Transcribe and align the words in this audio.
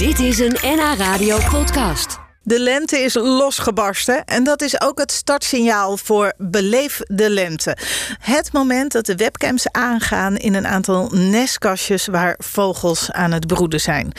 Dit 0.00 0.18
is 0.18 0.38
een 0.38 0.56
NH 0.62 0.98
Radio 0.98 1.38
podcast. 1.50 2.18
De 2.42 2.60
lente 2.60 2.98
is 2.98 3.14
losgebarsten 3.14 4.24
en 4.24 4.44
dat 4.44 4.62
is 4.62 4.80
ook 4.80 4.98
het 4.98 5.12
startsignaal 5.12 5.96
voor 5.96 6.32
Beleef 6.38 7.00
de 7.06 7.30
Lente. 7.30 7.76
Het 8.18 8.52
moment 8.52 8.92
dat 8.92 9.06
de 9.06 9.14
webcams 9.14 9.66
aangaan 9.70 10.36
in 10.36 10.54
een 10.54 10.66
aantal 10.66 11.10
nestkastjes 11.12 12.06
waar 12.06 12.34
vogels 12.38 13.10
aan 13.10 13.32
het 13.32 13.46
broeden 13.46 13.80
zijn. 13.80 14.12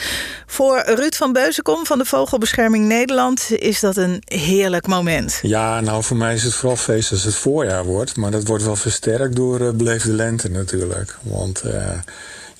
Voor 0.46 0.82
Ruud 0.86 1.14
van 1.14 1.32
Beuzenkom 1.32 1.86
van 1.86 1.98
de 1.98 2.04
Vogelbescherming 2.04 2.86
Nederland 2.86 3.50
is 3.50 3.80
dat 3.80 3.96
een 3.96 4.22
heerlijk 4.24 4.86
moment. 4.86 5.38
Ja, 5.42 5.80
nou 5.80 6.02
voor 6.02 6.16
mij 6.16 6.34
is 6.34 6.42
het 6.42 6.54
vooral 6.54 6.76
feest 6.76 7.10
als 7.10 7.24
het 7.24 7.34
voorjaar 7.34 7.84
wordt. 7.84 8.16
Maar 8.16 8.30
dat 8.30 8.46
wordt 8.46 8.64
wel 8.64 8.76
versterkt 8.76 9.36
door 9.36 9.60
uh, 9.60 9.70
Beleef 9.70 10.02
de 10.02 10.12
Lente 10.12 10.50
natuurlijk. 10.50 11.18
Want... 11.22 11.62
Uh, 11.66 11.72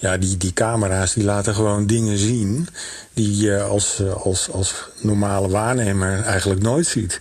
ja, 0.02 0.16
die, 0.16 0.36
die 0.36 0.52
camera's 0.52 1.12
die 1.12 1.24
laten 1.24 1.54
gewoon 1.54 1.86
dingen 1.86 2.18
zien 2.18 2.68
die 3.12 3.36
je 3.36 3.62
als, 3.62 4.00
eh, 4.00 4.14
als, 4.14 4.50
als 4.50 4.74
normale 5.00 5.48
waarnemer 5.48 6.22
eigenlijk 6.22 6.62
nooit 6.62 6.86
ziet. 6.86 7.20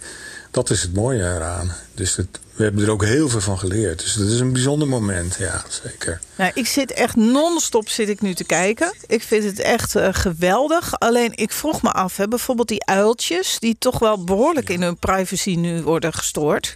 Dat 0.51 0.69
is 0.69 0.81
het 0.81 0.93
mooie 0.93 1.23
eraan. 1.23 1.71
Dus 1.93 2.15
het, 2.15 2.39
we 2.55 2.63
hebben 2.63 2.83
er 2.83 2.91
ook 2.91 3.05
heel 3.05 3.29
veel 3.29 3.41
van 3.41 3.59
geleerd. 3.59 3.99
Dus 3.99 4.13
dat 4.13 4.27
is 4.27 4.39
een 4.39 4.53
bijzonder 4.53 4.87
moment, 4.87 5.35
ja, 5.39 5.63
zeker. 5.83 6.21
Nou, 6.35 6.51
ik 6.53 6.67
zit 6.67 6.91
echt 6.91 7.15
non-stop 7.15 7.89
zit 7.89 8.09
ik 8.09 8.21
nu 8.21 8.33
te 8.33 8.43
kijken. 8.43 8.93
Ik 9.07 9.23
vind 9.23 9.43
het 9.43 9.59
echt 9.59 9.95
uh, 9.95 10.07
geweldig. 10.11 10.99
Alleen 10.99 11.31
ik 11.35 11.51
vroeg 11.51 11.81
me 11.81 11.91
af, 11.91 12.17
hè, 12.17 12.27
bijvoorbeeld 12.27 12.67
die 12.67 12.85
uiltjes... 12.85 13.59
die 13.59 13.75
toch 13.79 13.99
wel 13.99 14.23
behoorlijk 14.23 14.69
in 14.69 14.81
hun 14.81 14.97
privacy 14.97 15.55
nu 15.55 15.81
worden 15.81 16.13
gestoord. 16.13 16.75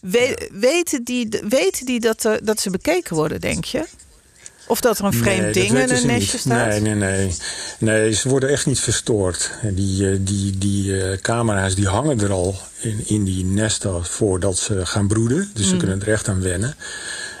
We, 0.00 0.50
weten 0.52 1.04
die, 1.04 1.28
weten 1.48 1.86
die 1.86 2.00
dat, 2.00 2.24
uh, 2.24 2.32
dat 2.42 2.60
ze 2.60 2.70
bekeken 2.70 3.16
worden, 3.16 3.40
denk 3.40 3.64
je? 3.64 3.86
Of 4.66 4.80
dat 4.80 4.98
er 4.98 5.04
een 5.04 5.12
vreemd 5.12 5.42
nee, 5.42 5.52
ding 5.52 5.78
in 5.78 5.90
een 5.90 6.06
nestje 6.06 6.38
staat? 6.38 6.68
Nee, 6.68 6.80
nee, 6.80 6.94
nee. 6.94 7.36
Nee, 7.78 8.12
ze 8.12 8.28
worden 8.28 8.48
echt 8.48 8.66
niet 8.66 8.80
verstoord. 8.80 9.50
Die, 9.62 10.22
die, 10.22 10.58
die 10.58 10.84
uh, 10.84 11.16
camera's 11.18 11.74
die 11.74 11.88
hangen 11.88 12.20
er 12.20 12.32
al 12.32 12.58
in, 12.80 13.02
in 13.06 13.24
die 13.24 13.44
nesten 13.44 14.04
voordat 14.04 14.58
ze 14.58 14.86
gaan 14.86 15.08
broeden. 15.08 15.50
Dus 15.54 15.64
mm. 15.64 15.70
ze 15.70 15.76
kunnen 15.76 16.00
er 16.00 16.12
echt 16.12 16.28
aan 16.28 16.42
wennen. 16.42 16.76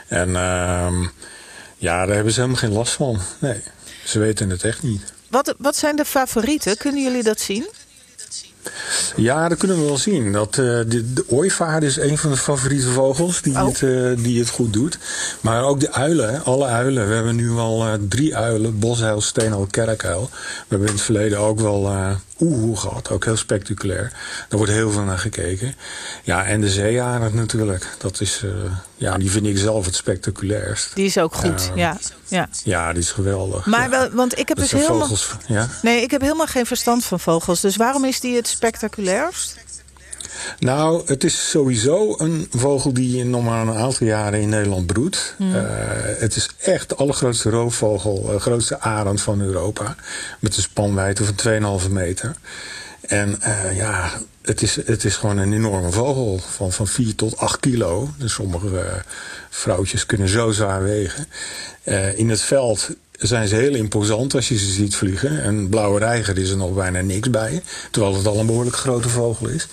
En 0.08 0.28
uh, 0.28 0.92
ja, 1.76 2.06
daar 2.06 2.14
hebben 2.14 2.32
ze 2.32 2.40
helemaal 2.40 2.60
geen 2.60 2.72
last 2.72 2.92
van. 2.92 3.20
Nee, 3.38 3.60
ze 4.04 4.18
weten 4.18 4.50
het 4.50 4.64
echt 4.64 4.82
niet. 4.82 5.02
Wat, 5.28 5.54
wat 5.58 5.76
zijn 5.76 5.96
de 5.96 6.04
favorieten? 6.04 6.76
Kunnen 6.76 7.02
jullie 7.02 7.22
dat 7.22 7.40
zien? 7.40 7.66
Ja, 9.16 9.48
dat 9.48 9.58
kunnen 9.58 9.78
we 9.78 9.84
wel 9.84 9.98
zien. 9.98 10.32
Dat, 10.32 10.56
uh, 10.56 10.64
de, 10.64 11.12
de 11.12 11.24
ooivaar 11.28 11.82
is 11.82 11.96
een 11.96 12.18
van 12.18 12.30
de 12.30 12.36
favoriete 12.36 12.86
vogels 12.86 13.42
die, 13.42 13.52
oh. 13.52 13.66
het, 13.66 13.80
uh, 13.80 14.16
die 14.16 14.38
het 14.38 14.48
goed 14.48 14.72
doet. 14.72 14.98
Maar 15.40 15.62
ook 15.62 15.80
de 15.80 15.92
uilen, 15.92 16.44
alle 16.44 16.66
uilen. 16.66 17.08
We 17.08 17.14
hebben 17.14 17.36
nu 17.36 17.50
al 17.50 17.86
uh, 17.86 17.92
drie 18.08 18.36
uilen. 18.36 18.78
Bosuil, 18.78 19.20
steenuil, 19.20 19.66
kerkuil. 19.70 20.30
We 20.32 20.64
hebben 20.68 20.88
in 20.88 20.94
het 20.94 21.02
verleden 21.02 21.38
ook 21.38 21.60
wel 21.60 21.90
oehoe 22.40 22.76
gehad. 22.76 23.10
Ook 23.10 23.24
heel 23.24 23.36
spectaculair. 23.36 24.12
Daar 24.48 24.58
wordt 24.58 24.72
heel 24.72 24.90
veel 24.90 25.02
naar 25.02 25.18
gekeken. 25.18 25.74
Ja, 26.22 26.44
en 26.44 26.60
de 26.60 26.70
zeearend 26.70 27.34
natuurlijk. 27.34 27.86
Dat 27.98 28.20
is, 28.20 28.44
ja, 28.96 29.18
die 29.18 29.30
vind 29.30 29.46
ik 29.46 29.58
zelf 29.58 29.84
het 29.84 29.94
spectaculairst. 29.94 30.94
Die 30.94 31.04
is 31.04 31.18
ook 31.18 31.34
goed, 31.34 31.70
ja. 31.74 31.98
Ja, 32.28 32.48
ja 32.64 32.92
die 32.92 33.02
is 33.02 33.10
geweldig. 33.10 33.66
Maar 33.66 33.90
wel, 33.90 34.10
want 34.10 34.38
ik 34.38 34.48
heb 34.48 34.56
dat 34.56 34.70
dus 34.70 34.80
helemaal... 34.80 35.00
Vogels, 35.00 35.36
ja? 35.46 35.68
Nee, 35.82 36.02
ik 36.02 36.10
heb 36.10 36.20
helemaal 36.20 36.46
geen 36.46 36.66
verstand 36.66 37.04
van 37.04 37.20
vogels. 37.20 37.60
Dus 37.60 37.76
waarom 37.76 38.04
is 38.04 38.20
die 38.20 38.36
het 38.36 38.48
spectaculairst? 38.48 39.64
Nou, 40.58 41.02
het 41.06 41.24
is 41.24 41.50
sowieso 41.50 42.14
een 42.18 42.48
vogel 42.50 42.92
die 42.92 43.24
nog 43.24 43.44
maar 43.44 43.66
een 43.66 43.76
aantal 43.76 44.06
jaren 44.06 44.40
in 44.40 44.48
Nederland 44.48 44.86
broedt. 44.86 45.34
Mm. 45.38 45.54
Uh, 45.54 45.62
het 46.18 46.36
is 46.36 46.50
echt 46.58 46.88
de 46.88 46.94
allergrootste 46.94 47.50
roofvogel, 47.50 48.32
uh, 48.32 48.40
grootste 48.40 48.80
arend 48.80 49.20
van 49.20 49.40
Europa. 49.40 49.94
Met 50.40 50.56
een 50.56 50.62
spanwijdte 50.62 51.24
van 51.24 51.80
2,5 51.82 51.90
meter. 51.90 52.36
En 53.06 53.38
uh, 53.40 53.76
ja, 53.76 54.12
het 54.42 54.62
is, 54.62 54.76
het 54.86 55.04
is 55.04 55.16
gewoon 55.16 55.38
een 55.38 55.52
enorme 55.52 55.90
vogel 55.90 56.38
van, 56.38 56.72
van 56.72 56.86
4 56.86 57.14
tot 57.14 57.36
8 57.36 57.60
kilo. 57.60 58.08
Dus 58.18 58.32
sommige 58.32 59.02
vrouwtjes 59.50 60.06
kunnen 60.06 60.28
zo 60.28 60.50
zwaar 60.50 60.82
wegen. 60.82 61.26
in 62.14 62.28
het 62.28 62.40
veld 62.40 62.88
zijn 63.12 63.48
ze 63.48 63.54
heel 63.54 63.74
imposant 63.74 64.34
als 64.34 64.48
je 64.48 64.58
ze 64.58 64.72
ziet 64.72 64.96
vliegen. 64.96 65.46
Een 65.46 65.68
blauwe 65.68 65.98
reiger 65.98 66.38
is 66.38 66.50
er 66.50 66.56
nog 66.56 66.74
bijna 66.74 67.00
niks 67.00 67.30
bij. 67.30 67.62
Terwijl 67.90 68.16
het 68.16 68.26
al 68.26 68.38
een 68.38 68.46
behoorlijk 68.46 68.76
grote 68.76 69.08
vogel 69.08 69.48
is. 69.48 69.68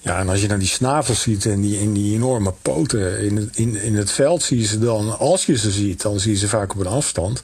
Ja, 0.00 0.18
en 0.18 0.28
als 0.28 0.40
je 0.40 0.48
dan 0.48 0.58
die 0.58 0.68
snavels 0.68 1.20
ziet 1.20 1.46
en 1.46 1.60
die, 1.60 1.78
in 1.78 1.92
die 1.92 2.14
enorme 2.14 2.54
poten 2.62 3.18
in 3.18 3.36
het, 3.36 3.56
in, 3.56 3.76
in 3.82 3.96
het 3.96 4.10
veld 4.10 4.42
zie 4.42 4.58
je 4.58 4.66
ze 4.66 4.78
dan, 4.78 5.18
als 5.18 5.46
je 5.46 5.58
ze 5.58 5.70
ziet, 5.70 6.02
dan 6.02 6.20
zie 6.20 6.32
je 6.32 6.38
ze 6.38 6.48
vaak 6.48 6.74
op 6.74 6.80
een 6.80 6.86
afstand. 6.86 7.42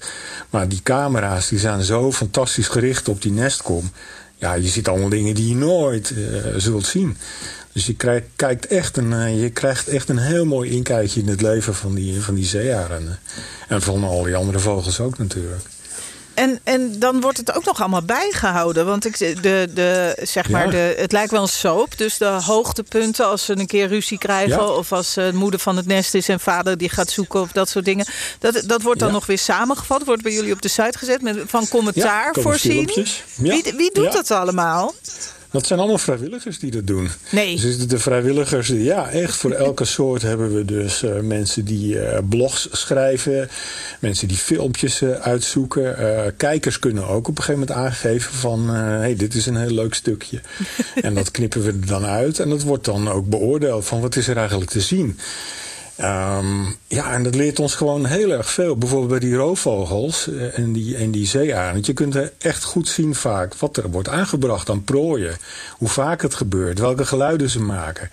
Maar 0.50 0.68
die 0.68 0.82
camera's 0.82 1.48
die 1.48 1.58
zijn 1.58 1.82
zo 1.82 2.12
fantastisch 2.12 2.68
gericht 2.68 3.08
op 3.08 3.22
die 3.22 3.32
nestkom. 3.32 3.90
Ja, 4.38 4.54
je 4.54 4.68
ziet 4.68 4.88
allemaal 4.88 5.08
dingen 5.08 5.34
die 5.34 5.48
je 5.48 5.54
nooit 5.54 6.10
uh, 6.10 6.54
zult 6.56 6.86
zien. 6.86 7.16
Dus 7.72 7.86
je 7.86 7.94
krijgt, 7.94 8.26
kijkt 8.36 8.66
echt 8.66 8.96
een, 8.96 9.12
uh, 9.12 9.42
je 9.42 9.50
krijgt 9.50 9.88
echt 9.88 10.08
een 10.08 10.18
heel 10.18 10.44
mooi 10.44 10.70
inkijkje 10.70 11.20
in 11.20 11.28
het 11.28 11.40
leven 11.40 11.74
van 11.74 11.94
die, 11.94 12.20
van 12.22 12.34
die 12.34 12.44
zeearenden. 12.44 13.18
En 13.68 13.82
van 13.82 14.04
al 14.04 14.22
die 14.22 14.36
andere 14.36 14.58
vogels 14.58 15.00
ook 15.00 15.18
natuurlijk. 15.18 15.62
En, 16.38 16.60
en 16.64 16.98
dan 16.98 17.20
wordt 17.20 17.38
het 17.38 17.54
ook 17.56 17.64
nog 17.64 17.80
allemaal 17.80 18.02
bijgehouden. 18.02 18.86
Want 18.86 19.04
ik, 19.04 19.18
de, 19.42 19.68
de, 19.74 20.16
zeg 20.22 20.48
maar, 20.48 20.70
de, 20.70 20.94
het 20.98 21.12
lijkt 21.12 21.30
wel 21.30 21.42
een 21.42 21.48
soap. 21.48 21.98
Dus 21.98 22.18
de 22.18 22.24
hoogtepunten 22.24 23.26
als 23.26 23.44
ze 23.44 23.58
een 23.58 23.66
keer 23.66 23.88
ruzie 23.88 24.18
krijgen... 24.18 24.56
Ja. 24.56 24.66
of 24.66 24.92
als 24.92 25.16
uh, 25.16 25.30
moeder 25.30 25.60
van 25.60 25.76
het 25.76 25.86
nest 25.86 26.14
is 26.14 26.28
en 26.28 26.40
vader 26.40 26.78
die 26.78 26.88
gaat 26.88 27.10
zoeken... 27.10 27.40
of 27.40 27.52
dat 27.52 27.68
soort 27.68 27.84
dingen. 27.84 28.06
Dat, 28.38 28.62
dat 28.66 28.82
wordt 28.82 28.98
dan 28.98 29.08
ja. 29.08 29.14
nog 29.14 29.26
weer 29.26 29.38
samengevat. 29.38 30.04
Wordt 30.04 30.22
bij 30.22 30.32
jullie 30.32 30.52
op 30.52 30.62
de 30.62 30.68
site 30.68 30.98
gezet 30.98 31.22
met, 31.22 31.38
van 31.46 31.68
commentaar 31.68 32.34
voorzien. 32.40 32.90
Wie, 33.34 33.72
wie 33.76 33.92
doet 33.92 34.12
dat 34.12 34.30
allemaal? 34.30 34.94
Dat 35.50 35.66
zijn 35.66 35.78
allemaal 35.78 35.98
vrijwilligers 35.98 36.58
die 36.58 36.70
dat 36.70 36.86
doen. 36.86 37.08
Nee. 37.30 37.60
Dus 37.60 37.86
de 37.86 37.98
vrijwilligers, 37.98 38.68
ja, 38.68 39.10
echt 39.10 39.36
voor 39.36 39.50
elke 39.66 39.84
soort 39.84 40.22
hebben 40.22 40.54
we 40.54 40.64
dus 40.64 41.02
uh, 41.02 41.20
mensen 41.20 41.64
die 41.64 41.94
uh, 41.94 42.18
blogs 42.28 42.68
schrijven, 42.72 43.48
mensen 44.00 44.28
die 44.28 44.36
filmpjes 44.36 45.00
uh, 45.00 45.10
uitzoeken. 45.10 45.96
kijkers 46.36 46.78
kunnen 46.78 47.06
ook 47.06 47.28
op 47.28 47.38
een 47.38 47.44
gegeven 47.44 47.66
moment 47.68 47.86
aangeven 47.86 48.32
van, 48.32 48.68
hé, 48.68 48.98
hey, 48.98 49.16
dit 49.16 49.34
is 49.34 49.46
een 49.46 49.56
heel 49.56 49.70
leuk 49.74 49.94
stukje. 49.94 50.40
en 51.02 51.14
dat 51.14 51.30
knippen 51.30 51.62
we 51.62 51.68
er 51.68 51.86
dan 51.86 52.04
uit 52.04 52.38
en 52.38 52.48
dat 52.48 52.62
wordt 52.62 52.84
dan 52.84 53.08
ook 53.08 53.28
beoordeeld 53.28 53.84
van 53.84 54.00
wat 54.00 54.16
is 54.16 54.28
er 54.28 54.36
eigenlijk 54.36 54.70
te 54.70 54.80
zien. 54.80 55.18
Um, 56.00 56.76
ja, 56.86 57.12
en 57.12 57.22
dat 57.22 57.34
leert 57.34 57.58
ons 57.58 57.74
gewoon 57.74 58.06
heel 58.06 58.30
erg 58.30 58.50
veel. 58.50 58.76
Bijvoorbeeld 58.76 59.10
bij 59.10 59.28
die 59.28 59.36
roofvogels 59.36 60.28
en 60.54 60.72
die, 60.72 60.96
en 60.96 61.10
die 61.10 61.26
zeearend. 61.26 61.86
Je 61.86 61.92
kunt 61.92 62.14
er 62.14 62.32
echt 62.38 62.64
goed 62.64 62.88
zien 62.88 63.14
vaak 63.14 63.54
wat 63.54 63.76
er 63.76 63.90
wordt 63.90 64.08
aangebracht 64.08 64.70
aan 64.70 64.84
prooien. 64.84 65.36
Hoe 65.78 65.88
vaak 65.88 66.22
het 66.22 66.34
gebeurt, 66.34 66.78
welke 66.78 67.04
geluiden 67.04 67.50
ze 67.50 67.60
maken. 67.60 68.10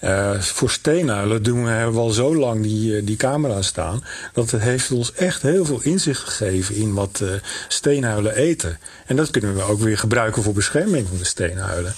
Uh, 0.00 0.40
voor 0.40 0.70
steenuilen 0.70 1.42
doen 1.42 1.64
we, 1.64 1.70
hebben 1.70 1.94
we 1.94 2.00
al 2.00 2.10
zo 2.10 2.36
lang 2.36 2.62
die, 2.62 3.04
die 3.04 3.16
camera's 3.16 3.66
staan. 3.66 4.04
Dat 4.32 4.50
het 4.50 4.60
heeft 4.60 4.90
ons 4.90 5.12
echt 5.12 5.42
heel 5.42 5.64
veel 5.64 5.80
inzicht 5.82 6.20
gegeven 6.20 6.74
in 6.74 6.94
wat 6.94 7.20
uh, 7.22 7.30
steenuilen 7.68 8.34
eten. 8.34 8.78
En 9.06 9.16
dat 9.16 9.30
kunnen 9.30 9.54
we 9.54 9.62
ook 9.62 9.80
weer 9.80 9.98
gebruiken 9.98 10.42
voor 10.42 10.52
bescherming 10.52 11.08
van 11.08 11.18
de 11.18 11.24
steenuilen. 11.24 11.94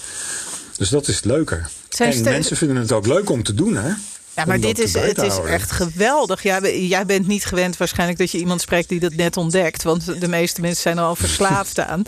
Dus 0.77 0.89
dat 0.89 1.09
is 1.09 1.17
het 1.17 1.25
leuker. 1.25 1.69
Zijn 1.89 2.13
en 2.13 2.23
mensen 2.23 2.57
vinden 2.57 2.77
het 2.77 2.93
ook 2.93 3.07
leuk 3.07 3.31
om 3.31 3.43
te 3.43 3.55
doen, 3.55 3.77
hè? 3.77 3.91
Ja, 4.39 4.45
maar 4.45 4.61
dit 4.61 4.79
is, 4.79 4.95
het 4.95 5.23
is 5.23 5.39
echt 5.39 5.71
geweldig. 5.71 6.43
Jij, 6.43 6.87
jij 6.87 7.07
bent 7.07 7.27
niet 7.27 7.45
gewend 7.45 7.77
waarschijnlijk 7.77 8.19
dat 8.19 8.31
je 8.31 8.39
iemand 8.39 8.61
spreekt 8.61 8.89
die 8.89 9.01
dat 9.01 9.15
net 9.15 9.37
ontdekt. 9.37 9.83
Want 9.83 10.21
de 10.21 10.29
meeste 10.29 10.61
mensen 10.61 10.83
zijn 10.83 10.99
er 10.99 11.05
al 11.05 11.17
verslaafd 11.17 11.79
aan. 11.91 12.03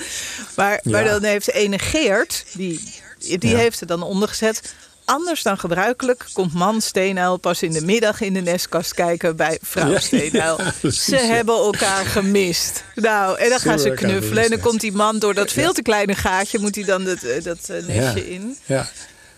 Maar, 0.57 0.81
ja. 0.83 0.91
maar 0.91 1.05
dan 1.05 1.23
heeft 1.23 1.53
ene 1.53 1.79
Geert, 1.79 2.45
die, 2.53 3.01
die 3.19 3.51
ja. 3.51 3.57
heeft 3.57 3.81
er 3.81 3.87
dan 3.87 4.03
ondergezet. 4.03 4.75
Anders 5.05 5.43
dan 5.43 5.59
gebruikelijk 5.59 6.27
komt 6.33 6.55
man 6.55 6.81
Steenuil 6.81 7.37
pas 7.37 7.63
in 7.63 7.73
de 7.73 7.85
middag 7.85 8.21
in 8.21 8.35
de 8.35 8.41
nestkast 8.41 8.95
kijken 8.95 9.37
bij 9.37 9.59
vrouw 9.63 9.91
ja, 9.91 9.99
Steenuil. 9.99 10.59
Ja, 10.83 10.91
Ze 10.91 11.17
hebben 11.17 11.55
elkaar 11.55 12.07
gemist. 12.07 12.85
Nou, 12.95 13.39
en 13.39 13.49
dan 13.49 13.61
gaan 13.61 13.79
ze 13.79 13.91
knuffelen. 13.91 14.45
En 14.45 14.51
dan 14.51 14.61
komt 14.61 14.81
die 14.81 14.93
man 14.93 15.19
door 15.19 15.35
dat 15.35 15.53
veel 15.53 15.73
te 15.73 15.83
kleine 15.83 16.15
gaatje, 16.15 16.59
moet 16.59 16.75
hij 16.75 16.85
dan 16.85 17.05
dat, 17.05 17.19
dat 17.43 17.71
nestje 17.87 18.31
in. 18.31 18.57
Ja. 18.67 18.89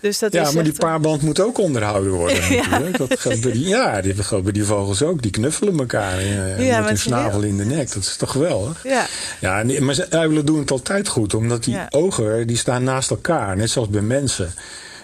Dus 0.03 0.19
dat 0.19 0.33
ja, 0.33 0.43
is 0.43 0.53
maar 0.53 0.65
die 0.65 0.73
paarband 0.73 1.23
moet 1.23 1.41
ook 1.41 1.59
onderhouden 1.59 2.13
worden 2.13 2.51
ja. 2.55 2.69
natuurlijk. 2.69 2.99
Dat 2.99 3.41
bij 3.41 3.53
die, 3.53 3.69
ja, 3.69 4.01
die 4.01 4.23
gaat 4.23 4.43
bij 4.43 4.53
die 4.53 4.65
vogels 4.65 5.03
ook. 5.03 5.23
Die 5.23 5.31
knuffelen 5.31 5.79
elkaar 5.79 6.23
uh, 6.23 6.67
ja, 6.67 6.79
met 6.79 6.89
hun 6.89 6.99
snavel 6.99 7.41
in 7.41 7.57
de 7.57 7.65
nek. 7.65 7.93
Dat 7.93 8.03
is 8.03 8.17
toch 8.17 8.31
geweldig? 8.31 8.81
Ja. 8.85 9.07
ja 9.41 9.65
maar 9.81 10.07
uilen 10.11 10.47
doen 10.47 10.59
het 10.59 10.71
altijd 10.71 11.09
goed. 11.09 11.35
Omdat 11.35 11.65
die 11.65 11.79
ogen 11.91 12.47
die 12.47 12.57
staan 12.57 12.85
naast 12.85 13.11
elkaar. 13.11 13.57
Net 13.57 13.71
zoals 13.71 13.89
bij 13.89 14.03
mensen. 14.03 14.55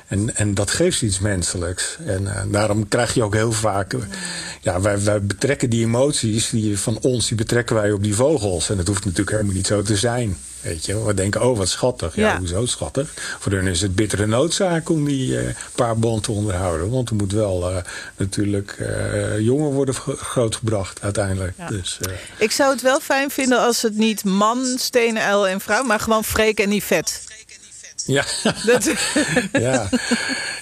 En, 0.09 0.37
en 0.37 0.55
dat 0.55 0.71
geeft 0.71 1.03
iets 1.03 1.19
menselijks. 1.19 1.97
En 2.05 2.23
uh, 2.23 2.43
daarom 2.49 2.89
krijg 2.89 3.15
je 3.15 3.23
ook 3.23 3.35
heel 3.35 3.53
vaak... 3.53 3.93
Uh, 3.93 4.01
ja, 4.61 4.81
wij, 4.81 5.03
wij 5.03 5.23
betrekken 5.23 5.71
die 5.71 5.85
emoties 5.85 6.51
die 6.51 6.79
van 6.79 6.99
ons... 7.01 7.29
die 7.29 7.37
betrekken 7.37 7.77
wij 7.77 7.93
op 7.93 8.03
die 8.03 8.15
vogels. 8.15 8.71
En 8.71 8.77
dat 8.77 8.87
hoeft 8.87 9.05
natuurlijk 9.05 9.31
helemaal 9.31 9.55
niet 9.55 9.67
zo 9.67 9.83
te 9.83 9.97
zijn. 9.97 10.37
Weet 10.61 10.87
je, 10.87 11.05
we 11.05 11.15
denken, 11.15 11.43
oh 11.43 11.57
wat 11.57 11.69
schattig. 11.69 12.15
Ja, 12.17 12.29
ja. 12.29 12.39
hoezo 12.39 12.67
schattig? 12.67 13.13
Voor 13.39 13.53
hun 13.53 13.67
is 13.67 13.81
het 13.81 13.95
bittere 13.95 14.27
noodzaak 14.27 14.89
om 14.89 15.05
die 15.05 15.33
uh, 15.33 15.55
paar 15.75 15.99
band 15.99 16.23
te 16.23 16.33
onderhouden. 16.33 16.91
Want 16.91 17.09
er 17.09 17.15
moet 17.15 17.33
wel 17.33 17.71
uh, 17.71 17.77
natuurlijk 18.17 18.77
uh, 18.81 19.39
jongen 19.41 19.71
worden 19.71 19.95
grootgebracht 19.95 21.03
uiteindelijk. 21.03 21.53
Ja. 21.59 21.67
Dus, 21.67 21.99
Ik 22.39 22.51
zou 22.51 22.73
het 22.73 22.83
wel 22.83 23.01
fijn 23.01 23.31
vinden 23.31 23.59
als 23.59 23.83
het 23.83 23.97
niet 23.97 24.25
man, 24.25 24.77
stenen, 24.79 25.23
uil 25.23 25.49
en 25.49 25.61
vrouw... 25.61 25.83
maar 25.83 26.01
gewoon 26.01 26.25
Freek 26.25 26.61
en 26.61 26.81
vet. 26.81 27.27
Ja. 28.09 28.25
Dat... 28.65 28.85
ja. 29.53 29.89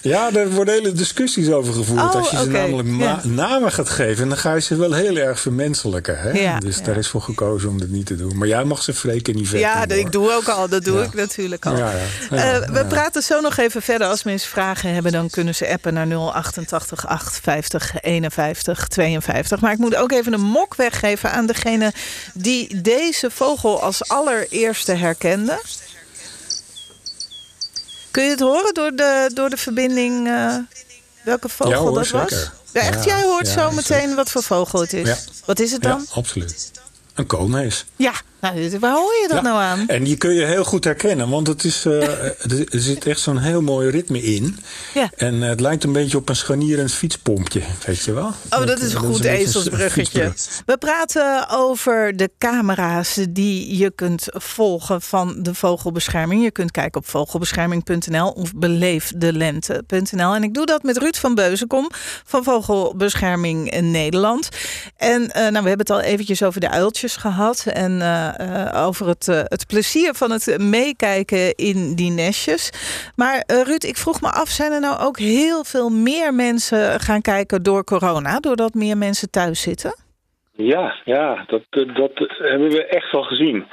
ja, 0.03 0.31
daar 0.31 0.51
worden 0.51 0.75
hele 0.75 0.93
discussies 0.93 1.51
over 1.51 1.73
gevoerd. 1.75 2.01
Oh, 2.01 2.15
Als 2.15 2.31
je 2.31 2.37
ze 2.37 2.47
namelijk 2.51 2.89
ja. 2.99 3.21
namen 3.25 3.73
gaat 3.73 3.89
geven, 3.89 4.29
dan 4.29 4.39
ga 4.39 4.55
je 4.55 4.61
ze 4.61 4.77
wel 4.77 4.93
heel 4.93 5.17
erg 5.17 5.41
vermenselijken. 5.41 6.19
Hè? 6.19 6.31
Ja, 6.31 6.59
dus 6.59 6.83
daar 6.83 6.97
is 6.97 7.09
voor 7.09 7.23
gekozen 7.23 7.69
om 7.69 7.79
dat 7.79 7.89
niet 7.89 8.07
te 8.07 8.17
doen. 8.17 8.39
Maar 8.39 8.49
jij 8.49 8.65
mag 8.65 8.83
ze 8.83 8.95
freken 8.95 9.35
niet 9.35 9.49
vet 9.49 9.61
Ja, 9.61 9.89
ik 9.89 10.13
doe 10.13 10.33
ook 10.33 10.49
al. 10.49 10.69
Dat 10.69 10.85
doe 10.85 11.03
ik 11.03 11.15
natuurlijk 11.15 11.67
al. 11.67 11.77
Uh, 11.77 11.89
we 12.73 12.85
praten 12.89 13.23
zo 13.23 13.41
nog 13.41 13.57
even 13.57 13.83
verder. 13.83 14.09
Als 14.09 14.23
mensen 14.23 14.51
vragen 14.51 14.95
hebben, 14.95 15.13
dan 15.13 15.31
kunnen 15.31 15.55
ze 15.55 15.69
appen 15.69 15.95
naar 15.95 16.07
088 16.07 17.07
850 17.07 17.95
51 18.01 18.89
52. 18.89 19.61
Maar 19.61 19.73
ik 19.73 19.79
moet 19.79 19.97
ook 19.97 20.13
even 20.13 20.33
een 20.33 20.41
mok 20.41 20.75
weggeven 20.75 21.33
aan 21.33 21.47
degene 21.47 21.93
die 22.35 22.81
deze 22.81 23.31
vogel 23.31 23.83
als 23.83 24.09
allereerste 24.09 24.93
herkende. 24.93 25.61
Kun 28.17 28.25
je 28.25 28.31
het 28.31 28.41
horen 28.41 28.75
door 28.75 28.91
de, 28.95 29.31
door 29.35 29.51
de 29.51 29.57
verbinding 29.57 30.27
uh, 30.27 30.57
welke 31.25 31.49
vogel 31.49 31.73
ja, 31.73 31.79
hoor, 31.79 31.95
dat 31.95 32.07
zeker. 32.07 32.21
was? 32.21 32.51
Ja, 32.73 32.81
echt, 32.81 33.05
jij 33.05 33.23
hoort 33.23 33.49
zo 33.49 33.71
meteen 33.71 34.15
wat 34.15 34.31
voor 34.31 34.43
vogel 34.43 34.81
het 34.81 34.93
is. 34.93 35.25
Wat 35.45 35.61
is 35.61 35.73
het 35.73 35.83
dan? 35.83 36.05
Ja, 36.09 36.15
absoluut. 36.15 36.71
Een 37.15 37.27
koolmees. 37.27 37.85
Ja, 37.97 38.13
nou, 38.55 38.79
waar 38.79 38.95
hoor 38.95 39.13
je 39.23 39.29
dat 39.29 39.43
nou 39.43 39.59
aan? 39.59 39.89
En 39.89 40.05
die 40.05 40.17
kun 40.17 40.35
je 40.35 40.45
heel 40.45 40.65
goed 40.65 40.85
herkennen, 40.85 41.29
want 41.29 41.47
het 41.47 41.65
is, 41.65 41.85
uh, 41.85 42.03
er 42.75 42.81
zit 42.81 43.07
echt 43.07 43.21
zo'n 43.21 43.39
heel 43.39 43.63
mooi 43.63 43.91
ritme 43.91 44.23
in. 44.23 44.59
Ja. 44.95 45.11
En 45.17 45.35
uh, 45.35 45.49
het 45.49 45.61
lijkt 45.61 45.85
een 45.85 45.93
beetje 45.93 46.17
op 46.17 46.29
een 46.29 46.37
scharnierend 46.37 46.93
fietspompje, 46.93 47.63
weet 47.87 48.05
je 48.05 48.13
wel? 48.13 48.33
Oh, 48.51 48.67
dat 48.67 48.81
is 48.81 48.93
een 48.93 49.01
goed 49.01 49.25
ezelsbruggetje. 49.25 50.33
We 50.67 50.77
praten 50.79 51.49
over 51.49 52.17
de 52.17 52.31
camera's 52.39 53.19
die 53.31 53.77
je 53.77 53.91
kunt 53.91 54.27
volgen 54.31 55.03
van 55.03 55.43
de 55.43 55.55
vogelbescherming. 55.55 56.43
Je 56.43 56.51
kunt 56.51 56.71
kijken 56.71 57.01
op 57.01 57.07
vogelbescherming.nl 57.07 58.31
of 58.31 58.55
beleefdelente.nl. 58.55 60.35
En 60.35 60.43
ik 60.43 60.55
doe 60.55 60.67
dat 60.67 60.83
met 60.83 60.97
Ruud 60.97 61.17
van 61.17 61.35
Beuzenkom 61.35 61.89
van 62.25 62.45
Vogelbescherming 62.45 63.71
in 63.71 63.91
Nederland. 63.91 64.49
En 64.97 65.23
uh, 65.23 65.35
nou, 65.35 65.51
we 65.51 65.69
hebben 65.69 65.79
het 65.79 65.91
al 65.91 66.01
eventjes 66.01 66.43
over 66.43 66.61
de 66.61 66.71
uiltjes 66.71 67.17
gehad 67.17 67.65
en 67.67 67.93
uh, 67.93 68.29
uh, 68.41 68.87
over 68.87 69.07
het, 69.09 69.27
het 69.27 69.67
plezier 69.67 70.15
van 70.15 70.31
het 70.31 70.57
meekijken 70.59 71.55
in 71.55 71.95
die 71.95 72.11
nestjes. 72.11 72.71
Maar 73.17 73.45
Ruud, 73.47 73.85
ik 73.85 73.97
vroeg 73.97 74.21
me 74.21 74.31
af, 74.31 74.49
zijn 74.49 74.73
er 74.73 74.81
nou 74.81 75.01
ook 75.01 75.19
heel 75.19 75.65
veel 75.65 75.89
meer 75.89 76.35
mensen 76.35 77.01
gaan 77.01 77.21
kijken 77.21 77.63
door 77.63 77.85
corona, 77.85 78.41
doordat 78.41 78.75
meer 78.75 78.97
mensen 78.97 79.31
thuis 79.31 79.61
zitten? 79.61 80.05
Ja, 80.53 80.95
ja 81.05 81.45
dat, 81.47 81.63
dat 81.71 82.11
hebben 82.39 82.71
we 82.71 82.87
echt 82.87 83.13
wel 83.13 83.23
gezien. 83.23 83.67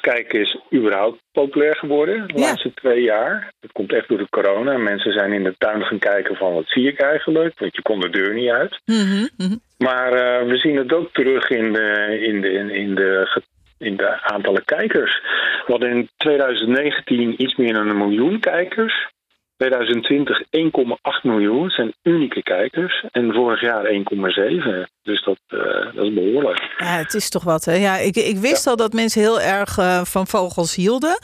Kijken 0.00 0.40
is 0.40 0.58
überhaupt 0.72 1.22
populair 1.32 1.76
geworden 1.76 2.26
de 2.26 2.32
ja. 2.34 2.40
laatste 2.40 2.74
twee 2.74 3.02
jaar. 3.02 3.52
Dat 3.60 3.72
komt 3.72 3.92
echt 3.92 4.08
door 4.08 4.18
de 4.18 4.28
corona. 4.30 4.78
Mensen 4.78 5.12
zijn 5.12 5.32
in 5.32 5.42
de 5.42 5.54
tuin 5.58 5.82
gaan 5.82 5.98
kijken 5.98 6.36
van 6.36 6.52
wat 6.52 6.66
zie 6.66 6.88
ik 6.88 7.00
eigenlijk, 7.00 7.58
want 7.58 7.76
je 7.76 7.82
kon 7.82 8.00
de 8.00 8.10
deur 8.10 8.34
niet 8.34 8.50
uit. 8.50 8.80
Mm 8.84 8.94
-hmm, 8.94 9.28
mm 9.36 9.46
-hmm. 9.46 9.60
Maar 9.78 10.12
uh, 10.12 10.48
we 10.48 10.56
zien 10.56 10.76
het 10.76 10.92
ook 10.92 11.12
terug 11.12 11.50
in 11.50 11.72
de, 11.72 12.18
in 12.20 12.40
de, 12.40 12.52
in 12.52 12.94
de, 12.94 13.42
in 13.78 13.96
de 13.96 14.22
aantallen 14.22 14.64
kijkers. 14.64 15.20
We 15.66 15.72
hadden 15.72 15.90
in 15.90 16.08
2019 16.16 17.42
iets 17.42 17.56
meer 17.56 17.72
dan 17.72 17.88
een 17.88 17.98
miljoen 17.98 18.40
kijkers. 18.40 19.08
2020 19.56 20.42
1,8 20.42 21.22
miljoen 21.22 21.70
zijn 21.70 21.94
unieke 22.02 22.42
kijkers. 22.42 23.04
En 23.10 23.32
vorig 23.32 23.60
jaar 23.60 23.84
1,7. 23.84 24.90
Dus 25.02 25.24
dat, 25.24 25.38
uh, 25.48 25.94
dat 25.94 26.04
is 26.04 26.14
behoorlijk. 26.14 26.74
Ja, 26.76 26.96
het 26.96 27.14
is 27.14 27.28
toch 27.28 27.44
wat, 27.44 27.64
hè? 27.64 27.74
Ja, 27.74 27.96
ik, 27.96 28.16
ik 28.16 28.36
wist 28.36 28.64
ja. 28.64 28.70
al 28.70 28.76
dat 28.76 28.92
mensen 28.92 29.20
heel 29.20 29.40
erg 29.40 29.78
uh, 29.78 30.00
van 30.04 30.26
vogels 30.26 30.74
hielden. 30.74 31.18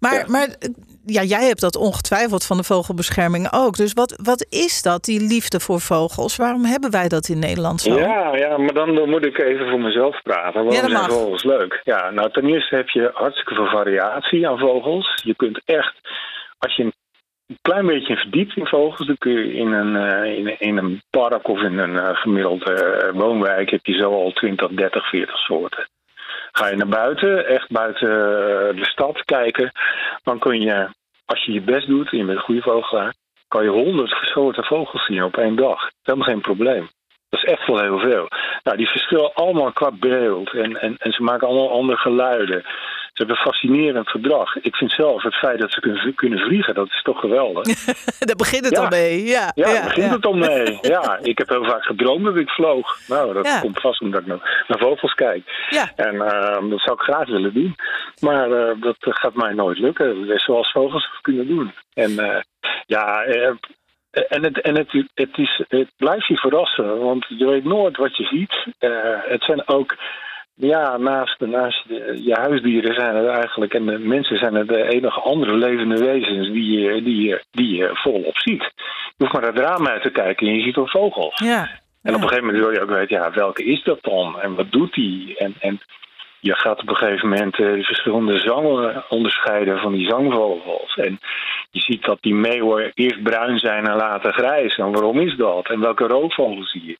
Maar, 0.00 0.14
ja. 0.14 0.24
maar 0.28 0.48
ja, 1.04 1.22
jij 1.22 1.46
hebt 1.46 1.60
dat 1.60 1.76
ongetwijfeld 1.76 2.46
van 2.46 2.56
de 2.56 2.62
vogelbescherming 2.62 3.48
ook. 3.52 3.76
Dus 3.76 3.92
wat, 3.92 4.20
wat 4.22 4.46
is 4.50 4.82
dat, 4.82 5.04
die 5.04 5.20
liefde 5.20 5.60
voor 5.60 5.80
vogels? 5.80 6.36
Waarom 6.36 6.64
hebben 6.64 6.90
wij 6.90 7.08
dat 7.08 7.28
in 7.28 7.38
Nederland 7.38 7.80
zo? 7.80 7.98
Ja, 7.98 8.36
ja 8.36 8.58
maar 8.58 8.74
dan, 8.74 8.94
dan 8.94 9.10
moet 9.10 9.26
ik 9.26 9.38
even 9.38 9.68
voor 9.70 9.80
mezelf 9.80 10.22
praten. 10.22 10.64
Waarom 10.64 10.72
ja, 10.72 10.98
zijn 10.98 11.10
vogels 11.10 11.44
leuk? 11.44 11.80
Ja, 11.84 12.10
nou 12.10 12.32
ten 12.32 12.46
eerste 12.46 12.76
heb 12.76 12.88
je 12.88 13.10
hartstikke 13.14 13.54
veel 13.54 13.70
variatie 13.70 14.48
aan 14.48 14.58
vogels. 14.58 15.20
Je 15.24 15.34
kunt 15.34 15.60
echt, 15.64 15.94
als 16.58 16.76
je 16.76 16.82
een 16.82 16.94
klein 17.62 17.86
beetje 17.86 18.16
verdiept 18.16 18.56
in 18.56 18.66
vogels, 18.66 19.06
dan 19.06 19.18
kun 19.18 19.32
je 19.32 19.52
in 19.52 19.72
een, 19.72 19.94
uh, 19.94 20.56
in, 20.58 20.76
een 20.76 21.02
park 21.10 21.48
of 21.48 21.62
in 21.62 21.78
een 21.78 21.94
uh, 21.94 22.08
gemiddelde 22.16 23.02
uh, 23.12 23.20
woonwijk 23.20 23.70
heb 23.70 23.86
je 23.86 23.92
zo 23.92 24.12
al 24.12 24.32
20, 24.32 24.68
30, 24.68 25.08
40 25.08 25.36
soorten. 25.38 25.88
Ga 26.52 26.68
je 26.68 26.76
naar 26.76 26.88
buiten, 26.88 27.46
echt 27.46 27.70
buiten 27.70 28.08
de 28.76 28.84
stad 28.84 29.24
kijken, 29.24 29.72
dan 30.22 30.38
kun 30.38 30.60
je, 30.60 30.88
als 31.24 31.44
je 31.44 31.52
je 31.52 31.60
best 31.60 31.86
doet 31.86 32.10
en 32.10 32.18
je 32.18 32.24
bent 32.24 32.38
een 32.38 32.44
goede 32.44 32.62
vogelaar, 32.62 33.14
kan 33.48 33.64
je 33.64 33.70
honderd 33.70 34.10
soorten 34.10 34.64
vogels 34.64 35.04
zien 35.04 35.24
op 35.24 35.36
één 35.36 35.56
dag. 35.56 35.90
Helemaal 36.02 36.28
geen 36.28 36.40
probleem. 36.40 36.88
Dat 37.28 37.42
is 37.42 37.50
echt 37.50 37.66
wel 37.66 37.80
heel 37.80 37.98
veel. 37.98 38.28
Nou, 38.62 38.76
die 38.76 38.88
verschillen 38.88 39.34
allemaal 39.34 39.72
qua 39.72 39.90
beeld 39.90 40.52
en, 40.52 40.80
en, 40.80 40.96
en 40.96 41.12
ze 41.12 41.22
maken 41.22 41.46
allemaal 41.46 41.70
andere 41.70 41.98
geluiden. 41.98 42.64
Ze 43.18 43.24
hebben 43.24 43.44
een 43.44 43.52
fascinerend 43.52 44.08
gedrag. 44.08 44.56
Ik 44.56 44.76
vind 44.76 44.90
zelf 44.90 45.22
het 45.22 45.34
feit 45.34 45.60
dat 45.60 45.72
ze 45.72 46.12
kunnen, 46.14 46.38
vliegen, 46.38 46.74
dat 46.74 46.86
is 46.86 47.02
toch 47.02 47.20
geweldig. 47.20 47.64
Daar 48.28 48.36
begint 48.36 48.64
het 48.64 48.76
ja. 48.76 48.82
al 48.82 48.88
mee, 48.88 49.24
ja. 49.24 49.52
Ja, 49.54 49.64
daar 49.64 49.74
ja, 49.74 49.82
begint 49.84 50.06
ja. 50.06 50.12
het 50.12 50.26
al 50.26 50.32
mee. 50.32 50.78
Ja, 50.94 51.18
ik 51.22 51.38
heb 51.38 51.48
heel 51.48 51.64
vaak 51.64 51.84
gedroomd 51.84 52.24
dat 52.24 52.36
ik 52.36 52.48
vloog. 52.48 52.98
Nou, 53.08 53.32
dat 53.32 53.60
komt 53.60 53.80
vast 53.80 54.00
omdat 54.00 54.20
ik 54.20 54.26
naar, 54.26 54.64
naar 54.68 54.78
vogels 54.78 55.14
kijk. 55.14 55.66
Ja. 55.70 55.92
En 55.96 56.14
uh, 56.14 56.70
dat 56.70 56.80
zou 56.80 56.96
ik 56.96 57.00
graag 57.00 57.26
willen 57.28 57.54
doen. 57.54 57.74
Maar 58.20 58.50
uh, 58.50 58.80
dat 58.80 58.96
gaat 58.98 59.34
mij 59.34 59.52
nooit 59.52 59.78
lukken. 59.78 60.40
Zoals 60.40 60.70
vogels 60.70 61.10
kunnen 61.22 61.46
doen. 61.46 61.72
En 61.94 62.10
uh, 62.10 62.40
ja, 62.86 63.22
eh, 63.22 63.52
en, 64.10 64.44
het, 64.44 64.60
en 64.60 64.76
het, 64.76 64.92
het, 65.14 65.38
is, 65.38 65.62
het 65.68 65.90
blijft 65.96 66.26
je 66.26 66.36
verrassen, 66.36 66.98
want 66.98 67.26
je 67.28 67.46
weet 67.46 67.64
nooit 67.64 67.96
wat 67.96 68.16
je 68.16 68.24
ziet. 68.24 68.66
Het 69.28 69.42
zijn 69.42 69.68
ook, 69.68 69.96
ja, 70.58 70.96
naast, 70.96 71.40
naast 71.40 71.88
de, 71.88 72.20
je 72.24 72.34
huisdieren 72.34 72.94
zijn 72.94 73.16
het 73.16 73.26
eigenlijk, 73.26 73.74
en 73.74 73.86
de 73.86 73.98
mensen 73.98 74.38
zijn 74.38 74.54
het 74.54 74.68
de 74.68 74.88
enige 74.88 75.20
andere 75.20 75.56
levende 75.56 76.04
wezens 76.04 76.48
die 76.48 76.80
je, 76.80 77.02
die 77.02 77.22
je, 77.22 77.42
die 77.50 77.76
je 77.76 77.90
volop 77.92 78.38
ziet. 78.38 78.72
Je 79.16 79.24
hoeft 79.24 79.32
maar 79.32 79.42
het 79.42 79.58
raam 79.58 79.86
uit 79.86 80.02
te 80.02 80.10
kijken 80.10 80.46
en 80.46 80.54
je 80.54 80.62
ziet 80.62 80.76
al 80.76 80.88
vogels. 80.88 81.40
Ja. 81.44 81.68
En 82.02 82.14
op 82.14 82.22
een 82.22 82.28
gegeven 82.28 82.46
moment 82.46 82.64
wil 82.64 82.72
je 82.72 82.80
ook 82.80 82.98
weten, 82.98 83.16
ja, 83.16 83.32
welke 83.32 83.64
is 83.64 83.82
dat 83.82 83.98
dan? 84.02 84.40
En 84.40 84.54
wat 84.54 84.72
doet 84.72 84.94
die? 84.94 85.36
En, 85.36 85.54
en 85.58 85.80
je 86.40 86.54
gaat 86.54 86.80
op 86.80 86.88
een 86.88 86.96
gegeven 86.96 87.28
moment 87.28 87.58
uh, 87.58 87.72
de 87.72 87.82
verschillende 87.82 88.38
zangen 88.38 89.04
onderscheiden 89.08 89.78
van 89.78 89.92
die 89.92 90.08
zangvogels. 90.08 90.96
En 90.96 91.18
je 91.70 91.80
ziet 91.80 92.04
dat 92.04 92.18
die 92.20 92.34
meeuwen 92.34 92.90
eerst 92.94 93.22
bruin 93.22 93.58
zijn 93.58 93.86
en 93.86 93.96
later 93.96 94.32
grijs. 94.32 94.76
En 94.76 94.92
waarom 94.92 95.20
is 95.20 95.36
dat? 95.36 95.68
En 95.68 95.80
welke 95.80 96.06
roofvogels 96.06 96.70
zie 96.70 96.86
je? 96.86 96.98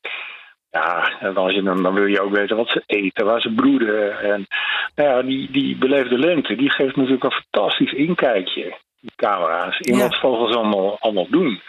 Ja, 0.70 1.18
en 1.20 1.36
als 1.36 1.54
je 1.54 1.62
dan, 1.62 1.82
dan 1.82 1.94
wil 1.94 2.06
je 2.06 2.20
ook 2.20 2.34
weten 2.36 2.56
wat 2.56 2.68
ze 2.68 2.82
eten, 2.86 3.24
waar 3.26 3.40
ze 3.40 3.50
broeden. 3.54 4.18
En 4.20 4.46
nou 4.94 5.08
ja, 5.08 5.22
die, 5.22 5.50
die 5.50 5.76
beleefde 5.78 6.18
lente, 6.18 6.56
die 6.56 6.70
geeft 6.70 6.96
natuurlijk 6.96 7.24
een 7.24 7.42
fantastisch 7.50 7.92
inkijkje, 7.92 8.76
die 9.00 9.12
camera's, 9.16 9.78
in 9.78 9.96
Ja. 9.96 10.02
wat 10.02 10.18
vogels 10.18 10.54
allemaal, 10.56 10.96
allemaal 11.00 11.26
doen. 11.30 11.60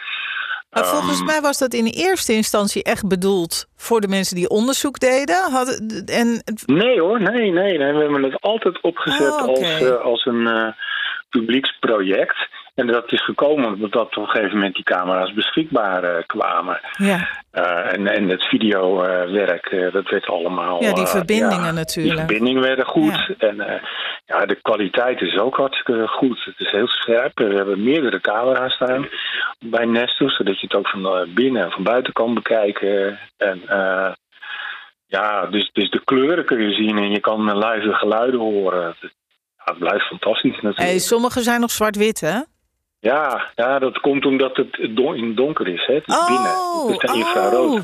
Maar 0.70 0.86
volgens 0.86 1.16
Ehm, 1.18 1.26
mij 1.26 1.40
was 1.40 1.58
dat 1.58 1.74
in 1.74 1.84
eerste 1.86 2.32
instantie 2.32 2.82
echt 2.82 3.08
bedoeld 3.08 3.66
voor 3.76 4.00
de 4.00 4.08
mensen 4.08 4.36
die 4.36 4.48
onderzoek 4.48 4.98
deden. 4.98 5.50
Hadden, 5.50 6.04
en 6.06 6.42
Nee 6.66 7.00
hoor, 7.00 7.20
nee, 7.20 7.50
nee, 7.50 7.78
nee. 7.78 7.92
We 7.92 8.00
hebben 8.00 8.22
het 8.22 8.40
altijd 8.40 8.80
opgezet 8.80 9.32
Oh, 9.32 9.42
als, 9.48 9.80
uh, 9.80 10.00
als 10.00 10.24
een 10.26 10.40
uh, 10.40 10.68
publieksproject. 11.30 12.48
En 12.74 12.86
dat 12.86 13.12
is 13.12 13.24
gekomen 13.24 13.72
omdat 13.72 14.16
op 14.16 14.16
een 14.16 14.28
gegeven 14.28 14.54
moment 14.54 14.74
die 14.74 14.84
camera's 14.84 15.32
beschikbaar 15.32 16.04
uh, 16.04 16.22
kwamen. 16.26 16.80
ja. 16.96 17.28
en, 17.92 18.06
en 18.06 18.28
het 18.28 18.42
videowerk, 18.42 19.90
dat 19.92 20.08
werd 20.08 20.26
allemaal... 20.26 20.82
ja, 20.82 20.92
die 20.92 21.04
eh, 21.04 21.10
verbindingen 21.10 21.64
ja, 21.64 21.72
natuurlijk. 21.72 22.16
Die 22.16 22.26
verbindingen 22.26 22.62
werden 22.62 22.86
goed. 22.86 23.34
Ja. 23.38 23.48
En 23.48 23.60
eh, 23.60 23.82
ja, 24.30 24.46
de 24.46 24.54
kwaliteit 24.54 25.20
is 25.20 25.38
ook 25.38 25.56
hartstikke 25.56 26.06
goed. 26.08 26.44
Het 26.44 26.60
is 26.60 26.70
heel 26.70 26.88
scherp. 26.88 27.38
We 27.38 27.54
hebben 27.54 27.82
meerdere 27.82 28.20
camera's 28.20 28.74
staan 28.74 29.08
bij 29.58 29.84
Nestor, 29.84 30.30
zodat 30.30 30.60
je 30.60 30.66
het 30.66 30.76
ook 30.76 30.88
van 30.88 31.06
eh, 31.06 31.34
binnen 31.34 31.64
en 31.64 31.70
van 31.70 31.82
buiten 31.82 32.12
kan 32.12 32.34
bekijken. 32.34 33.18
En 33.36 33.62
eh, 33.68 34.12
ja, 35.06 35.46
dus, 35.46 35.70
dus 35.72 35.90
de 35.90 36.04
kleuren 36.04 36.44
kun 36.44 36.68
je 36.68 36.74
zien 36.74 36.98
en 36.98 37.10
je 37.10 37.20
kan 37.20 37.58
live 37.58 37.86
de 37.86 37.94
geluiden 37.94 38.40
horen. 38.40 38.94
Het, 39.00 39.12
het 39.64 39.78
blijft 39.78 40.06
fantastisch 40.06 40.52
natuurlijk. 40.54 40.78
Hey, 40.78 40.98
sommige 40.98 41.40
zijn 41.42 41.60
nog 41.60 41.70
zwart-wit, 41.70 42.20
hè? 42.20 42.38
Ja, 43.00 43.50
ja, 43.54 43.78
dat 43.78 44.00
komt 44.00 44.26
omdat 44.26 44.56
het 44.56 44.96
don- 44.96 45.14
in 45.16 45.34
donker 45.34 45.68
is. 45.68 45.86
Hè? 45.86 45.94
Het 45.94 46.08
is 46.08 46.26
binnen. 46.26 46.50
Het 46.92 47.02
is 47.02 47.10
oh, 47.10 47.16
infrarood. 47.16 47.82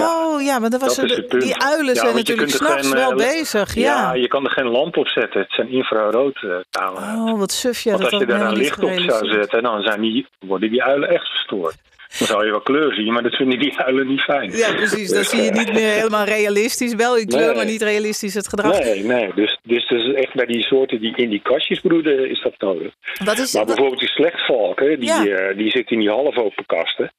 Oh 0.00 0.42
ja, 0.42 0.58
maar 0.58 0.70
dat 0.70 0.80
was 0.80 0.96
Dat 0.96 1.04
is 1.04 1.14
de- 1.16 1.26
het 1.28 1.40
die 1.40 1.62
uilen 1.62 1.94
Ja, 1.94 2.00
zijn 2.00 2.14
natuurlijk 2.14 2.50
s'nachts 2.50 2.92
wel 2.92 3.10
eh, 3.10 3.16
bezig. 3.16 3.74
Ja, 3.74 3.82
Ja. 3.82 4.12
je 4.14 4.28
kan 4.28 4.44
er 4.44 4.50
geen 4.50 4.66
lamp 4.68 4.96
op 4.96 5.08
zetten. 5.08 5.40
Het 5.40 5.52
zijn 5.52 5.68
infrarood 5.68 6.36
eh, 6.42 6.56
camera's. 6.70 7.30
Oh, 7.30 7.38
wat 7.38 7.52
suf. 7.52 7.80
Ja, 7.80 7.90
Want 7.90 8.02
dat 8.02 8.12
als 8.12 8.20
je 8.20 8.26
daar 8.26 8.40
een 8.40 8.56
licht 8.56 8.82
op 8.82 8.98
zou 8.98 9.26
zetten, 9.32 9.62
dan 9.62 9.82
zijn 9.82 10.00
die, 10.00 10.26
worden 10.38 10.70
die 10.70 10.82
uilen 10.82 11.08
echt 11.08 11.28
verstoord. 11.28 11.76
Dan 12.18 12.26
zou 12.26 12.44
je 12.44 12.50
wel 12.50 12.60
kleur 12.60 12.94
zien, 12.94 13.12
maar 13.12 13.22
dat 13.22 13.34
vinden 13.34 13.58
die 13.58 13.78
uilen 13.78 14.06
niet 14.06 14.20
fijn. 14.20 14.50
Ja, 14.56 14.72
precies. 14.74 15.08
Dan 15.08 15.18
Dus, 15.18 15.28
zie 15.30 15.42
je 15.42 15.50
eh, 15.50 15.58
niet 15.58 15.72
meer 15.72 15.92
helemaal 15.92 16.24
realistisch. 16.24 16.94
Wel 16.94 17.16
in 17.16 17.26
kleur, 17.26 17.46
Nee. 17.46 17.54
maar 17.54 17.64
niet 17.64 17.82
realistisch 17.82 18.34
het 18.34 18.48
gedrag. 18.48 18.78
Nee, 18.78 19.04
nee. 19.04 19.32
Dus, 19.34 19.58
dus, 19.62 19.88
dus 19.88 20.12
echt 20.14 20.34
bij 20.34 20.46
die 20.46 20.62
soorten 20.62 21.00
die 21.00 21.16
in 21.16 21.30
die 21.30 21.42
kastjes 21.42 21.80
broeden 21.80 22.30
is 22.30 22.42
dat 22.42 22.54
nodig. 22.58 22.92
Wat 23.24 23.38
is 23.38 23.52
Maar 23.54 23.64
bijvoorbeeld 23.64 24.00
die 24.00 24.08
slechtvalken, 24.08 25.00
die, 25.00 25.08
Ja. 25.08 25.26
eh, 25.26 25.56
die 25.56 25.70
zitten 25.70 25.96
in 25.96 26.02
die 26.02 26.10
half 26.10 26.36
open 26.36 26.66
kasten. 26.66 27.12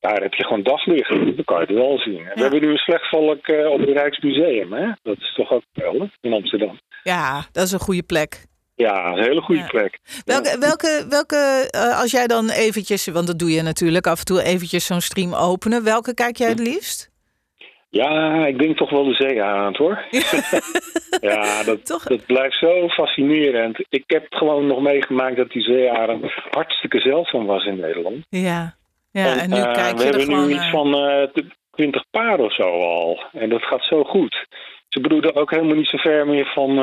Daar 0.00 0.22
heb 0.22 0.34
je 0.34 0.44
gewoon 0.44 0.62
daglicht. 0.62 1.08
Dan 1.08 1.44
kan 1.44 1.56
je 1.60 1.66
het 1.66 1.74
wel 1.74 1.98
zien. 1.98 2.22
We 2.34 2.40
hebben 2.42 2.60
nu 2.60 2.70
een 2.70 2.76
slechtvalk 2.76 3.46
eh, 3.46 3.66
op 3.70 3.80
het 3.80 3.88
Rijksmuseum. 3.88 4.72
Hè? 4.72 4.86
Dat 5.02 5.16
is 5.18 5.34
toch 5.34 5.50
ook 5.52 5.62
wel 5.72 6.08
in 6.20 6.32
Amsterdam. 6.32 6.78
Ja, 7.02 7.44
dat 7.52 7.64
is 7.64 7.72
een 7.72 7.78
goede 7.78 8.02
plek. 8.02 8.44
Ja, 8.74 9.06
een 9.06 9.22
hele 9.22 9.40
goede 9.40 9.60
Ja. 9.60 9.66
plek. 9.66 9.98
Welke, 10.24 10.56
welke, 10.58 11.06
welke 11.08 11.68
eh, 11.70 12.00
als 12.00 12.10
jij 12.10 12.26
dan 12.26 12.50
eventjes, 12.50 13.06
want 13.06 13.26
dat 13.26 13.38
doe 13.38 13.50
je 13.50 13.62
natuurlijk 13.62 14.06
af 14.06 14.18
en 14.18 14.24
toe 14.24 14.42
eventjes 14.42 14.86
zo'n 14.86 15.00
stream 15.00 15.34
openen. 15.34 15.84
Welke 15.84 16.14
kijk 16.14 16.36
jij 16.36 16.48
het 16.48 16.58
liefst? 16.58 17.10
Ja, 17.88 18.46
ik 18.46 18.58
denk 18.58 18.76
toch 18.76 18.90
wel 18.90 19.04
de 19.04 19.14
zeearend 19.14 19.76
hoor. 19.76 20.04
ja, 21.30 21.62
dat, 21.62 21.86
Toch? 21.86 22.02
dat 22.02 22.26
blijft 22.26 22.58
zo 22.58 22.88
fascinerend. 22.88 23.84
Ik 23.88 24.04
heb 24.06 24.26
gewoon 24.30 24.66
nog 24.66 24.80
meegemaakt 24.80 25.36
dat 25.36 25.50
die 25.50 25.62
zeearend 25.62 26.32
hartstikke 26.50 27.00
zeldzaam 27.00 27.46
was 27.46 27.64
in 27.64 27.80
Nederland. 27.80 28.26
Ja, 28.28 28.76
ja 29.10 29.36
en, 29.40 29.50
nu 29.50 29.56
eh, 29.56 29.72
kijk 29.72 29.96
we 29.96 30.02
je 30.04 30.10
er 30.10 30.16
hebben 30.16 30.22
gewoon 30.34 30.46
nu 30.46 30.52
iets 30.52 30.62
naar. 30.62 30.70
van 30.70 30.94
eh, 30.94 31.44
twintig 31.70 32.04
paar 32.10 32.38
of 32.38 32.54
zo 32.54 32.62
al. 32.80 33.22
En 33.32 33.48
dat 33.48 33.62
gaat 33.62 33.84
zo 33.84 34.04
goed. 34.04 34.46
Ze 34.88 35.00
broeden 35.00 35.34
ook 35.34 35.50
helemaal 35.50 35.76
niet 35.76 35.88
zo 35.88 35.96
ver 35.96 36.26
meer 36.26 36.50
van... 36.54 36.78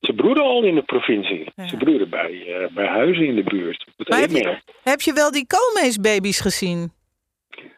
ze 0.00 0.12
broeden 0.12 0.44
al 0.44 0.62
in 0.64 0.74
de 0.74 0.82
provincie. 0.82 1.52
Ja. 1.56 1.68
Ze 1.68 1.76
broeden 1.76 2.10
bij, 2.10 2.44
eh, 2.46 2.74
bij 2.74 2.86
huizen 2.86 3.26
in 3.26 3.34
de 3.34 3.42
buurt. 3.42 3.86
Maar 3.96 4.20
heb 4.20 4.30
je, 4.30 4.60
heb 4.82 5.00
je 5.00 5.12
wel 5.12 5.30
die 5.30 5.46
koolmeesbaby's 5.46 6.40
gezien? 6.40 6.92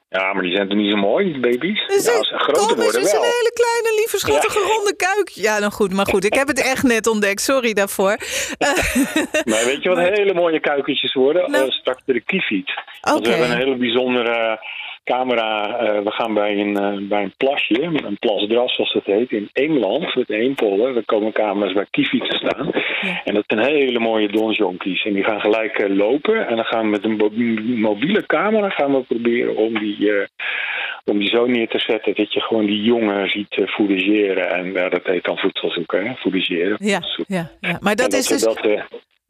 Ja, 0.09 0.33
maar 0.33 0.43
die 0.43 0.55
zijn 0.55 0.69
toch 0.69 0.79
niet 0.79 0.91
zo 0.91 0.97
mooi, 0.97 1.33
die 1.33 1.41
baby's? 1.41 1.87
Dus 1.87 2.05
ja, 2.07 2.17
als 2.19 2.29
ze 2.29 2.38
groter 2.38 2.76
worden 2.76 3.00
is 3.00 3.12
wel. 3.12 3.23
een 3.23 3.29
hele 3.38 3.52
kleine, 3.55 3.97
lieve, 3.99 4.19
schattige, 4.19 4.59
ronde 4.59 4.97
kuikje. 4.97 5.43
Ja, 5.43 5.59
nou 5.59 5.73
goed, 5.73 5.93
maar 5.93 6.07
goed. 6.07 6.25
Ik 6.25 6.35
heb 6.35 6.49
het 6.49 6.62
echt 6.62 6.83
net 6.83 7.07
ontdekt. 7.07 7.41
Sorry 7.41 7.73
daarvoor. 7.73 8.17
Maar 9.50 9.64
weet 9.64 9.83
je 9.83 9.88
wat 9.88 9.99
hele 9.99 10.35
mooie 10.35 10.61
kuikentjes 10.61 11.14
worden? 11.14 11.50
Nou. 11.50 11.64
Eh, 11.67 11.71
straks 11.71 12.02
de 12.05 12.21
kiefiet. 12.21 12.71
Want 13.00 13.19
Oké. 13.19 13.29
we 13.29 13.35
hebben 13.35 13.57
een 13.57 13.62
hele 13.62 13.76
bijzondere 13.76 14.61
camera. 15.05 15.79
eh, 15.79 16.03
we 16.05 16.11
gaan 16.11 16.35
bij 16.35 16.57
een, 16.59 16.77
eh, 16.77 17.09
bij 17.09 17.23
een 17.23 17.35
plasje, 17.37 17.83
een 17.83 18.17
plasdras 18.19 18.75
zoals 18.75 18.93
dat 18.93 19.05
heet, 19.05 19.31
in 19.31 19.49
Engeland, 19.53 20.15
met 20.15 20.31
Eempollen. 20.31 20.95
Daar 20.95 21.05
komen 21.05 21.33
camera's 21.33 21.73
bij 21.73 21.87
kiefiet 21.91 22.31
te 22.31 22.37
staan. 22.37 22.71
En 23.25 23.35
dat 23.35 23.45
zijn 23.47 23.67
hele 23.67 23.99
mooie 23.99 24.29
donjonkies. 24.29 25.05
En 25.05 25.13
die 25.13 25.25
gaan 25.25 25.41
gelijk 25.41 25.79
eh, 25.79 25.97
lopen. 25.97 26.47
En 26.49 26.57
dan 26.57 26.65
gaan 26.65 26.83
we 26.85 26.89
met 26.91 27.05
een 27.05 27.17
mo- 27.17 27.31
mobiele 27.89 28.27
camera 28.27 28.69
gaan 28.71 28.93
we 28.93 29.03
proberen 29.03 29.57
om 29.57 29.79
die, 29.79 30.11
om 31.05 31.19
die 31.19 31.29
zo 31.29 31.47
neer 31.47 31.69
te 31.69 31.79
zetten 31.79 32.15
dat 32.15 32.33
je 32.33 32.41
gewoon 32.41 32.67
die 32.67 32.83
jongen 32.83 33.31
ziet 33.31 33.57
uh. 33.67 34.51
En 34.51 34.77
eh, 34.77 34.91
dat 34.91 35.05
heet 35.05 35.25
dan 35.25 35.39
voedsel 35.39 35.71
zoeken, 35.71 36.07
hè? 36.07 36.13
Ja, 36.79 37.01
ja, 37.27 37.51
ja. 37.61 37.79
Maar 37.81 37.97
dat 37.97 38.13
En 38.13 38.19
is 38.19 38.27
dus. 38.27 38.43
dat, 38.43 38.61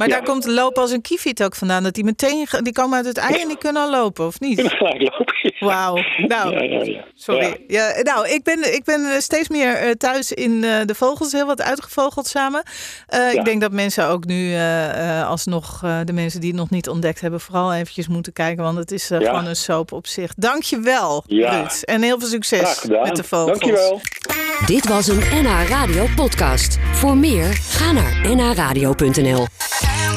Maar 0.02 0.10
ja. 0.10 0.16
daar 0.16 0.26
komt 0.34 0.46
lopen 0.46 0.82
als 0.82 0.90
een 0.90 1.00
kiefiet 1.00 1.42
ook 1.44 1.54
vandaan. 1.54 1.82
Dat 1.82 1.94
die 1.94 2.04
meteen. 2.04 2.46
Die 2.62 2.72
komen 2.72 2.96
uit 2.96 3.06
het 3.06 3.16
ei 3.16 3.40
en 3.42 3.48
die 3.48 3.58
kunnen 3.58 3.82
al 3.82 3.90
lopen, 3.90 4.26
of 4.26 4.40
niet? 4.40 4.54
kunnen 4.60 4.72
gelijk 4.76 5.00
lopen. 5.02 5.40
Wauw. 5.58 5.94
Nou, 6.26 6.52
Ja, 6.54 6.62
ja, 6.62 6.84
ja. 6.84 7.04
Sorry. 7.14 7.64
Ja. 7.66 7.88
Ja. 7.96 8.02
nou, 8.02 8.28
ik 8.28 8.42
ben, 8.42 8.74
ik 8.74 8.84
ben 8.84 9.04
eh, 9.12 9.18
steeds 9.18 9.48
meer 9.48 9.74
eh, 9.74 9.90
thuis 9.90 10.32
in 10.32 10.64
eh, 10.64 10.70
de 10.84 10.94
vogels, 10.94 11.32
heel 11.32 11.46
wat 11.46 11.62
uitgevogeld 11.62 12.26
samen. 12.26 12.62
Eh, 13.06 13.18
Ja. 13.32 13.38
Ik 13.38 13.44
denk 13.44 13.60
dat 13.60 13.72
mensen 13.72 14.06
ook 14.08 14.24
nu, 14.24 14.52
eh, 14.52 15.18
eh, 15.20 15.28
alsnog 15.28 15.80
eh, 15.84 15.98
de 16.04 16.12
mensen 16.12 16.40
die 16.40 16.50
het 16.50 16.58
nog 16.58 16.70
niet 16.70 16.88
ontdekt 16.88 17.20
hebben, 17.20 17.40
vooral 17.40 17.72
eventjes 17.74 18.08
moeten 18.08 18.32
kijken. 18.32 18.64
Want 18.64 18.78
het 18.78 18.92
is 18.92 19.08
Ja. 19.08 19.18
gewoon 19.18 19.46
een 19.46 19.56
soap 19.56 19.92
op 19.92 20.06
zich. 20.06 20.32
Dankjewel, 20.36 21.24
Ja. 21.26 21.50
Ruud. 21.50 21.82
En 21.84 22.02
heel 22.02 22.18
veel 22.18 22.28
succes 22.28 22.84
met 22.88 23.16
de 23.16 23.24
vogels. 23.24 23.58
Dankjewel. 23.58 24.00
Dit 24.66 24.88
was 24.88 25.06
een 25.08 25.22
NH 25.42 25.68
Radio 25.68 26.06
podcast. 26.16 26.78
Voor 26.92 27.16
meer, 27.16 27.44
ga 27.52 27.92
naar 27.92 28.20
nhradio.nl. 28.36 29.46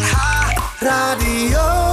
NH 0.06 0.82
Radio. 0.82 1.85